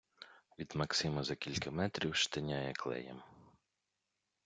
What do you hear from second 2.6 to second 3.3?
клеєм.